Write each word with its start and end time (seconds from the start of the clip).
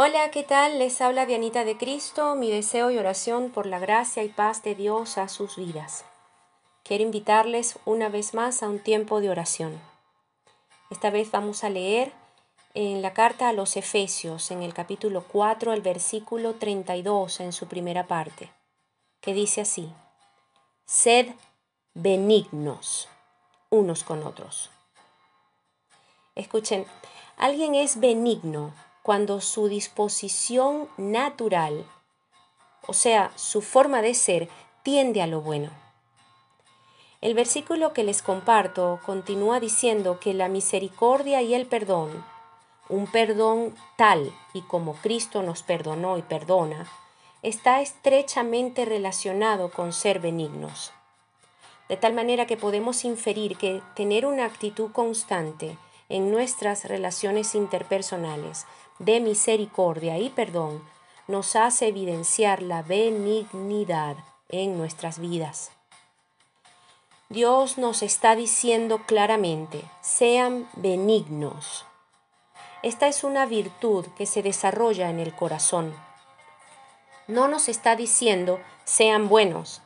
Hola, 0.00 0.30
¿qué 0.30 0.44
tal? 0.44 0.78
Les 0.78 1.00
habla 1.00 1.26
Dianita 1.26 1.64
de 1.64 1.76
Cristo, 1.76 2.36
mi 2.36 2.52
deseo 2.52 2.92
y 2.92 2.98
oración 2.98 3.50
por 3.50 3.66
la 3.66 3.80
gracia 3.80 4.22
y 4.22 4.28
paz 4.28 4.62
de 4.62 4.76
Dios 4.76 5.18
a 5.18 5.26
sus 5.26 5.56
vidas. 5.56 6.04
Quiero 6.84 7.02
invitarles 7.02 7.80
una 7.84 8.08
vez 8.08 8.32
más 8.32 8.62
a 8.62 8.68
un 8.68 8.78
tiempo 8.78 9.20
de 9.20 9.28
oración. 9.28 9.76
Esta 10.90 11.10
vez 11.10 11.32
vamos 11.32 11.64
a 11.64 11.68
leer 11.68 12.12
en 12.74 13.02
la 13.02 13.12
carta 13.12 13.48
a 13.48 13.52
los 13.52 13.76
Efesios, 13.76 14.52
en 14.52 14.62
el 14.62 14.72
capítulo 14.72 15.24
4, 15.24 15.72
el 15.72 15.82
versículo 15.82 16.54
32, 16.54 17.40
en 17.40 17.52
su 17.52 17.66
primera 17.66 18.06
parte, 18.06 18.52
que 19.20 19.34
dice 19.34 19.62
así, 19.62 19.92
Sed 20.86 21.26
benignos 21.94 23.08
unos 23.68 24.04
con 24.04 24.22
otros. 24.22 24.70
Escuchen, 26.36 26.86
alguien 27.36 27.74
es 27.74 27.98
benigno 27.98 28.72
cuando 29.08 29.40
su 29.40 29.68
disposición 29.68 30.86
natural, 30.98 31.86
o 32.86 32.92
sea, 32.92 33.32
su 33.36 33.62
forma 33.62 34.02
de 34.02 34.12
ser, 34.12 34.50
tiende 34.82 35.22
a 35.22 35.26
lo 35.26 35.40
bueno. 35.40 35.70
El 37.22 37.32
versículo 37.32 37.94
que 37.94 38.04
les 38.04 38.20
comparto 38.20 39.00
continúa 39.06 39.60
diciendo 39.60 40.20
que 40.20 40.34
la 40.34 40.50
misericordia 40.50 41.40
y 41.40 41.54
el 41.54 41.64
perdón, 41.64 42.22
un 42.90 43.06
perdón 43.06 43.74
tal 43.96 44.30
y 44.52 44.60
como 44.60 44.92
Cristo 44.92 45.42
nos 45.42 45.62
perdonó 45.62 46.18
y 46.18 46.22
perdona, 46.22 46.86
está 47.42 47.80
estrechamente 47.80 48.84
relacionado 48.84 49.70
con 49.70 49.94
ser 49.94 50.20
benignos. 50.20 50.92
De 51.88 51.96
tal 51.96 52.12
manera 52.12 52.44
que 52.44 52.58
podemos 52.58 53.06
inferir 53.06 53.56
que 53.56 53.80
tener 53.94 54.26
una 54.26 54.44
actitud 54.44 54.92
constante 54.92 55.78
en 56.10 56.30
nuestras 56.30 56.84
relaciones 56.84 57.54
interpersonales 57.54 58.66
de 58.98 59.20
misericordia 59.20 60.18
y 60.18 60.30
perdón 60.30 60.82
nos 61.28 61.56
hace 61.56 61.88
evidenciar 61.88 62.62
la 62.62 62.82
benignidad 62.82 64.16
en 64.48 64.78
nuestras 64.78 65.18
vidas. 65.18 65.70
Dios 67.28 67.76
nos 67.76 68.02
está 68.02 68.34
diciendo 68.34 69.02
claramente, 69.06 69.84
sean 70.00 70.66
benignos. 70.76 71.84
Esta 72.82 73.08
es 73.08 73.24
una 73.24 73.44
virtud 73.44 74.06
que 74.16 74.24
se 74.24 74.42
desarrolla 74.42 75.10
en 75.10 75.20
el 75.20 75.34
corazón. 75.34 75.94
No 77.26 77.46
nos 77.46 77.68
está 77.68 77.96
diciendo, 77.96 78.58
sean 78.84 79.28
buenos, 79.28 79.82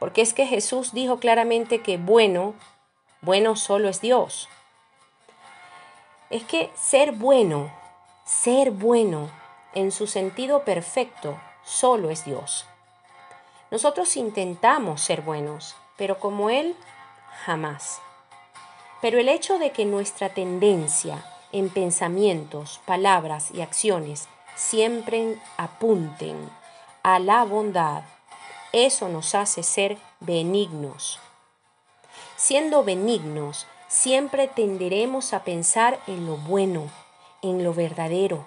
porque 0.00 0.22
es 0.22 0.34
que 0.34 0.46
Jesús 0.46 0.92
dijo 0.92 1.20
claramente 1.20 1.80
que 1.82 1.98
bueno, 1.98 2.54
bueno 3.20 3.54
solo 3.54 3.88
es 3.88 4.00
Dios. 4.00 4.48
Es 6.30 6.42
que 6.42 6.72
ser 6.74 7.12
bueno, 7.12 7.70
ser 8.40 8.72
bueno 8.72 9.30
en 9.72 9.92
su 9.92 10.06
sentido 10.06 10.64
perfecto, 10.64 11.38
solo 11.62 12.10
es 12.10 12.24
Dios. 12.24 12.66
Nosotros 13.70 14.16
intentamos 14.16 15.00
ser 15.00 15.20
buenos, 15.20 15.76
pero 15.96 16.18
como 16.18 16.50
Él, 16.50 16.74
jamás. 17.44 18.00
Pero 19.00 19.20
el 19.20 19.28
hecho 19.28 19.58
de 19.58 19.70
que 19.70 19.84
nuestra 19.84 20.30
tendencia 20.30 21.24
en 21.52 21.68
pensamientos, 21.68 22.80
palabras 22.84 23.50
y 23.52 23.60
acciones 23.60 24.28
siempre 24.56 25.38
apunten 25.56 26.50
a 27.04 27.20
la 27.20 27.44
bondad, 27.44 28.02
eso 28.72 29.08
nos 29.08 29.34
hace 29.34 29.62
ser 29.62 29.98
benignos. 30.20 31.20
Siendo 32.36 32.82
benignos, 32.82 33.66
siempre 33.88 34.48
tenderemos 34.48 35.32
a 35.32 35.44
pensar 35.44 36.00
en 36.08 36.26
lo 36.26 36.38
bueno, 36.38 36.90
en 37.42 37.64
lo 37.64 37.74
verdadero. 37.74 38.46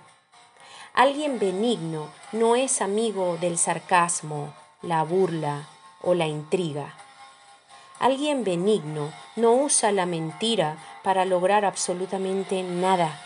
Alguien 0.94 1.40
benigno 1.40 2.10
no 2.32 2.56
es 2.56 2.82
amigo 2.82 3.38
del 3.42 3.58
sarcasmo, 3.58 4.54
la 4.82 5.04
burla 5.04 5.68
o 6.02 6.14
la 6.14 6.28
intriga. 6.28 6.94
Alguien 8.00 8.44
benigno 8.44 9.12
no 9.36 9.54
usa 9.54 9.92
la 9.92 10.06
mentira 10.06 10.78
para 11.04 11.26
lograr 11.26 11.66
absolutamente 11.66 12.64
nada. 12.64 13.22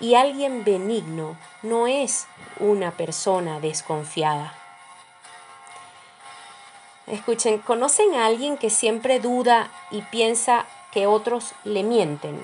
Y 0.00 0.14
alguien 0.14 0.64
benigno 0.64 1.36
no 1.62 1.86
es 1.86 2.26
una 2.58 2.92
persona 2.92 3.60
desconfiada. 3.60 4.54
Escuchen, 7.06 7.58
¿conocen 7.58 8.14
a 8.14 8.26
alguien 8.26 8.56
que 8.56 8.70
siempre 8.70 9.20
duda 9.20 9.70
y 9.90 10.02
piensa 10.02 10.66
que 10.92 11.06
otros 11.06 11.52
le 11.64 11.82
mienten? 11.82 12.40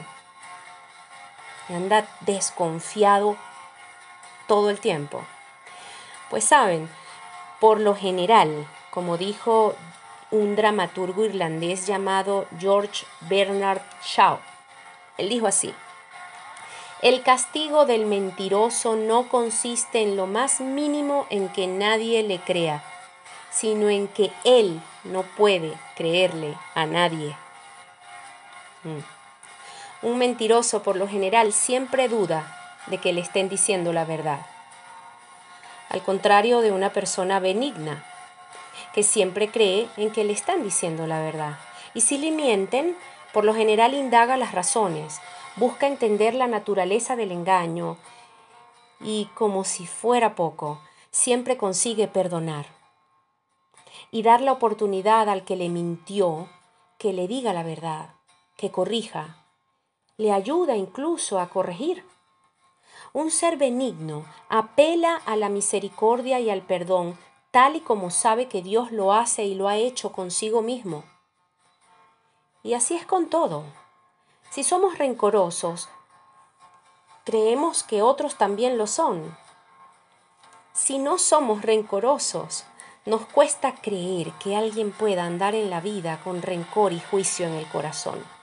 Y 1.69 1.75
anda 1.75 2.07
desconfiado 2.21 3.37
todo 4.47 4.71
el 4.71 4.81
tiempo. 4.81 5.23
Pues 6.31 6.45
saben, 6.45 6.89
por 7.61 7.81
lo 7.81 7.95
general, 7.95 8.67
como 8.91 9.17
dijo 9.17 9.75
un 10.31 10.57
dramaturgo 10.57 11.25
irlandés 11.25 11.87
llamado 11.87 12.47
George 12.59 13.07
Bernard 13.23 13.83
Shaw. 14.03 14.39
Él 15.17 15.29
dijo 15.29 15.47
así, 15.47 15.75
el 17.01 17.23
castigo 17.23 17.87
del 17.87 18.07
mentiroso 18.07 18.97
no 18.97 19.29
consiste 19.29 20.03
en 20.03 20.17
lo 20.17 20.27
más 20.27 20.61
mínimo 20.61 21.27
en 21.31 21.49
que 21.49 21.67
nadie 21.67 22.23
le 22.25 22.41
crea, 22.41 22.83
sino 23.51 23.89
en 23.89 24.09
que 24.09 24.33
él 24.45 24.81
no 25.05 25.23
puede 25.23 25.73
creerle 25.97 26.57
a 26.75 26.87
nadie. 26.87 27.37
Mm. 28.83 29.18
Un 30.03 30.19
mentiroso 30.19 30.83
por 30.83 30.97
lo 30.97 31.09
general 31.09 31.53
siempre 31.53 32.09
duda 32.09 32.55
de 32.87 32.99
que 32.99 33.13
le 33.13 33.21
estén 33.21 33.49
diciendo 33.49 33.93
la 33.93 34.05
verdad. 34.05 34.47
Al 35.89 36.03
contrario 36.03 36.61
de 36.61 36.71
una 36.71 36.93
persona 36.93 37.41
benigna, 37.41 38.05
que 38.93 39.03
siempre 39.03 39.51
cree 39.51 39.89
en 39.97 40.11
que 40.11 40.25
le 40.25 40.33
están 40.33 40.63
diciendo 40.63 41.07
la 41.07 41.21
verdad. 41.21 41.59
Y 41.95 42.03
si 42.03 42.19
le 42.19 42.31
mienten, 42.31 42.97
por 43.33 43.45
lo 43.45 43.55
general 43.55 43.95
indaga 43.95 44.37
las 44.37 44.53
razones, 44.53 45.21
busca 45.57 45.87
entender 45.87 46.35
la 46.35 46.47
naturaleza 46.47 47.17
del 47.17 47.33
engaño 47.33 47.97
y, 49.01 49.29
como 49.35 49.65
si 49.65 49.87
fuera 49.87 50.35
poco, 50.35 50.81
siempre 51.11 51.57
consigue 51.57 52.07
perdonar 52.07 52.67
y 54.11 54.23
dar 54.23 54.41
la 54.41 54.53
oportunidad 54.53 55.29
al 55.29 55.45
que 55.45 55.57
le 55.57 55.69
mintió 55.69 56.49
que 56.99 57.13
le 57.13 57.29
diga 57.29 57.53
la 57.53 57.63
verdad, 57.63 58.15
que 58.57 58.71
corrija, 58.71 59.38
le 60.19 60.33
ayuda 60.33 60.77
incluso 60.77 61.41
a 61.41 61.49
corregir. 61.49 62.05
Un 63.15 63.31
ser 63.31 63.57
benigno 63.57 64.27
apela 64.49 65.17
a 65.25 65.37
la 65.37 65.49
misericordia 65.49 66.41
y 66.41 66.51
al 66.51 66.63
perdón 66.63 67.17
tal 67.51 67.77
y 67.77 67.81
como 67.81 68.11
sabe 68.11 68.49
que 68.49 68.61
Dios 68.61 68.93
lo 68.93 69.13
hace 69.13 69.45
y 69.45 69.55
lo 69.55 69.69
ha 69.69 69.77
hecho 69.77 70.13
consigo 70.13 70.61
mismo. 70.61 71.05
Y 72.63 72.75
así 72.75 72.95
es 72.95 73.07
con 73.07 73.31
todo. 73.31 73.65
Si 74.51 74.65
somos 74.65 74.99
rencorosos, 74.99 75.89
creemos 77.25 77.83
que 77.83 78.03
otros 78.03 78.37
también 78.37 78.77
lo 78.77 78.87
son. 78.87 79.37
Si 80.73 80.99
no 80.99 81.19
somos 81.19 81.63
rencorosos, 81.63 82.65
nos 83.07 83.25
cuesta 83.27 83.75
creer 83.75 84.33
que 84.33 84.57
alguien 84.57 84.93
pueda 84.93 85.25
andar 85.25 85.55
en 85.55 85.71
la 85.71 85.81
vida 85.81 86.21
con 86.23 86.43
rencor 86.43 86.93
y 86.93 87.01
juicio 87.01 87.47
en 87.47 87.55
el 87.55 87.67
corazón. 87.69 88.38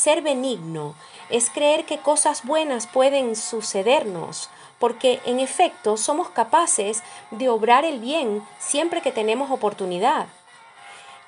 Ser 0.00 0.22
benigno 0.22 0.94
es 1.28 1.50
creer 1.50 1.84
que 1.84 1.98
cosas 1.98 2.46
buenas 2.46 2.86
pueden 2.86 3.36
sucedernos 3.36 4.48
porque 4.78 5.20
en 5.26 5.40
efecto 5.40 5.98
somos 5.98 6.30
capaces 6.30 7.02
de 7.30 7.50
obrar 7.50 7.84
el 7.84 7.98
bien 7.98 8.42
siempre 8.58 9.02
que 9.02 9.12
tenemos 9.12 9.50
oportunidad. 9.50 10.26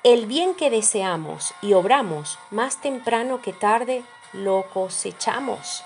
El 0.01 0.25
bien 0.25 0.55
que 0.55 0.71
deseamos 0.71 1.53
y 1.61 1.73
obramos 1.73 2.39
más 2.49 2.77
temprano 2.77 3.43
que 3.43 3.53
tarde 3.53 4.03
lo 4.31 4.65
cosechamos. 4.73 5.83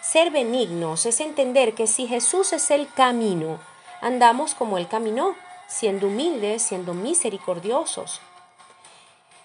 Ser 0.00 0.30
benignos 0.30 1.06
es 1.06 1.18
entender 1.18 1.74
que 1.74 1.88
si 1.88 2.06
Jesús 2.06 2.52
es 2.52 2.70
el 2.70 2.88
camino, 2.92 3.58
andamos 4.00 4.54
como 4.54 4.78
Él 4.78 4.86
caminó, 4.86 5.34
siendo 5.66 6.06
humildes, 6.06 6.62
siendo 6.62 6.94
misericordiosos. 6.94 8.20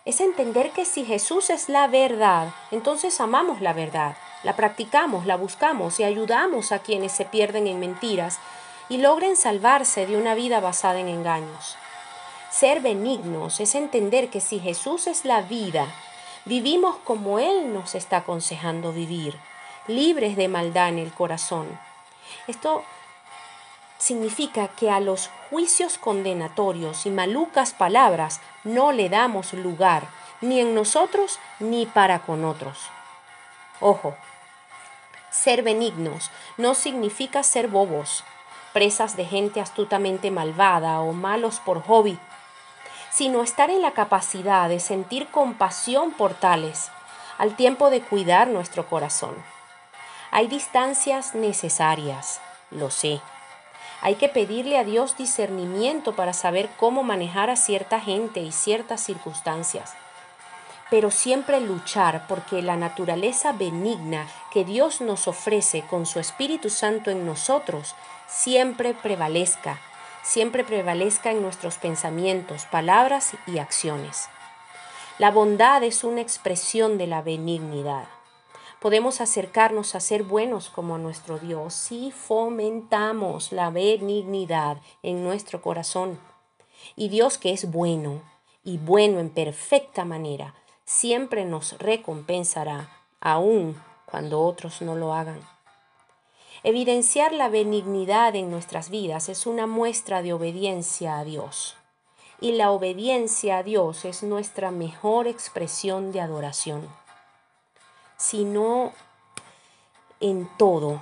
Es 0.05 0.21
entender 0.21 0.71
que 0.71 0.85
si 0.85 1.03
Jesús 1.03 1.49
es 1.49 1.67
la 1.67 1.87
verdad, 1.87 2.53
entonces 2.71 3.19
amamos 3.19 3.59
la 3.59 3.73
verdad 3.73 4.15
la 4.45 4.55
practicamos, 4.55 5.25
la 5.25 5.37
buscamos 5.37 5.99
y 5.99 6.03
ayudamos 6.03 6.71
a 6.71 6.77
quienes 6.77 7.11
se 7.11 7.25
pierden 7.25 7.65
en 7.65 7.79
mentiras 7.79 8.37
y 8.89 8.97
logren 8.97 9.35
salvarse 9.35 10.05
de 10.05 10.17
una 10.17 10.35
vida 10.35 10.59
basada 10.59 10.99
en 10.99 11.07
engaños. 11.07 11.75
Ser 12.51 12.79
benignos 12.79 13.59
es 13.59 13.73
entender 13.73 14.29
que 14.29 14.41
si 14.41 14.59
Jesús 14.59 15.07
es 15.07 15.25
la 15.25 15.41
vida, 15.41 15.87
vivimos 16.45 16.95
como 16.97 17.39
Él 17.39 17.73
nos 17.73 17.95
está 17.95 18.17
aconsejando 18.17 18.93
vivir, 18.93 19.35
libres 19.87 20.35
de 20.37 20.47
maldad 20.47 20.89
en 20.89 20.99
el 20.99 21.11
corazón. 21.11 21.67
Esto 22.45 22.83
significa 23.97 24.67
que 24.67 24.91
a 24.91 24.99
los 24.99 25.31
juicios 25.49 25.97
condenatorios 25.97 27.05
y 27.05 27.09
malucas 27.09 27.73
palabras 27.73 28.41
no 28.63 28.91
le 28.91 29.09
damos 29.09 29.53
lugar, 29.53 30.07
ni 30.41 30.59
en 30.59 30.75
nosotros 30.75 31.39
ni 31.59 31.85
para 31.85 32.19
con 32.19 32.45
otros. 32.45 32.89
Ojo, 33.79 34.15
Ser 35.35 35.63
benignos 35.63 36.31
no 36.55 36.73
significa 36.75 37.43
ser 37.43 37.67
bobos, 37.67 38.23
presas 38.71 39.17
de 39.17 39.25
gente 39.25 39.59
astutamente 39.59 40.31
malvada 40.31 41.01
o 41.01 41.11
malos 41.11 41.59
por 41.59 41.83
hobby, 41.83 42.17
sino 43.11 43.43
estar 43.43 43.69
en 43.69 43.81
la 43.81 43.91
capacidad 43.91 44.69
de 44.69 44.79
sentir 44.79 45.27
compasión 45.27 46.11
por 46.11 46.33
tales, 46.33 46.89
al 47.37 47.57
tiempo 47.57 47.89
de 47.89 48.01
cuidar 48.01 48.47
nuestro 48.47 48.87
corazón. 48.87 49.35
Hay 50.31 50.47
distancias 50.47 51.35
necesarias, 51.35 52.39
lo 52.71 52.89
sé. 52.89 53.21
Hay 54.05 54.15
que 54.15 54.29
pedirle 54.29 54.77
a 54.77 54.83
Dios 54.83 55.17
discernimiento 55.17 56.15
para 56.15 56.33
saber 56.33 56.69
cómo 56.77 57.01
manejar 57.01 57.49
a 57.49 57.55
cierta 57.55 57.99
gente 57.99 58.39
y 58.39 58.51
ciertas 58.51 59.01
circunstancias 59.01 59.95
pero 60.89 61.11
siempre 61.11 61.59
luchar 61.59 62.27
porque 62.27 62.61
la 62.61 62.77
naturaleza 62.77 63.53
benigna 63.53 64.27
que 64.51 64.63
Dios 64.63 65.01
nos 65.01 65.27
ofrece 65.27 65.83
con 65.89 66.05
su 66.05 66.19
Espíritu 66.19 66.69
Santo 66.69 67.09
en 67.09 67.25
nosotros 67.25 67.95
siempre 68.27 68.93
prevalezca, 68.93 69.79
siempre 70.23 70.63
prevalezca 70.63 71.31
en 71.31 71.41
nuestros 71.41 71.77
pensamientos, 71.77 72.65
palabras 72.65 73.31
y 73.47 73.57
acciones. 73.57 74.29
La 75.17 75.31
bondad 75.31 75.83
es 75.83 76.03
una 76.03 76.21
expresión 76.21 76.97
de 76.97 77.07
la 77.07 77.21
benignidad. 77.21 78.05
Podemos 78.85 79.19
acercarnos 79.19 79.95
a 79.95 79.99
ser 79.99 80.21
buenos 80.21 80.69
como 80.69 80.99
nuestro 80.99 81.39
Dios 81.39 81.73
si 81.73 82.11
fomentamos 82.11 83.51
la 83.51 83.71
benignidad 83.71 84.77
en 85.01 85.23
nuestro 85.23 85.59
corazón. 85.59 86.19
Y 86.95 87.09
Dios 87.09 87.39
que 87.39 87.51
es 87.51 87.71
bueno 87.71 88.21
y 88.63 88.77
bueno 88.77 89.19
en 89.19 89.31
perfecta 89.31 90.05
manera, 90.05 90.53
siempre 90.85 91.45
nos 91.45 91.79
recompensará, 91.79 92.91
aun 93.21 93.75
cuando 94.05 94.43
otros 94.43 94.83
no 94.83 94.95
lo 94.95 95.15
hagan. 95.15 95.41
Evidenciar 96.61 97.33
la 97.33 97.49
benignidad 97.49 98.35
en 98.35 98.51
nuestras 98.51 98.91
vidas 98.91 99.29
es 99.29 99.47
una 99.47 99.65
muestra 99.65 100.21
de 100.21 100.33
obediencia 100.33 101.17
a 101.17 101.23
Dios. 101.23 101.75
Y 102.39 102.51
la 102.51 102.69
obediencia 102.69 103.57
a 103.57 103.63
Dios 103.63 104.05
es 104.05 104.21
nuestra 104.21 104.69
mejor 104.69 105.25
expresión 105.25 106.11
de 106.11 106.21
adoración. 106.21 106.87
Si 108.17 108.45
no 108.45 108.93
en 110.19 110.47
todo 110.57 111.01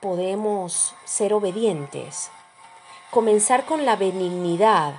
podemos 0.00 0.94
ser 1.04 1.32
obedientes, 1.32 2.30
comenzar 3.10 3.64
con 3.64 3.86
la 3.86 3.96
benignidad, 3.96 4.94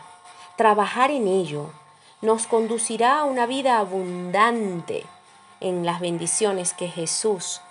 trabajar 0.56 1.12
en 1.12 1.28
ello, 1.28 1.70
nos 2.22 2.48
conducirá 2.48 3.20
a 3.20 3.24
una 3.26 3.46
vida 3.46 3.78
abundante 3.78 5.06
en 5.60 5.86
las 5.86 6.00
bendiciones 6.00 6.74
que 6.74 6.88
Jesús 6.88 7.62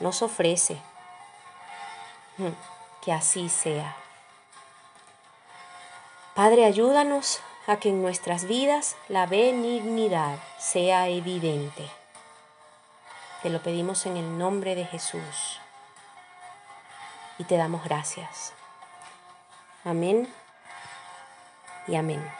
nos 0.00 0.20
ofrece. 0.22 0.76
Mm, 2.38 2.48
que 3.02 3.12
así 3.12 3.48
sea. 3.48 3.96
Padre, 6.34 6.66
ayúdanos 6.66 7.40
a 7.68 7.78
que 7.78 7.90
en 7.90 8.00
nuestras 8.00 8.46
vidas 8.46 8.96
la 9.08 9.26
benignidad 9.26 10.38
sea 10.58 11.08
evidente. 11.08 11.86
Te 13.42 13.50
lo 13.50 13.62
pedimos 13.62 14.06
en 14.06 14.16
el 14.16 14.38
nombre 14.38 14.74
de 14.74 14.86
Jesús 14.86 15.60
y 17.36 17.44
te 17.44 17.58
damos 17.58 17.84
gracias. 17.84 18.54
Amén 19.84 20.26
y 21.86 21.96
amén. 21.96 22.37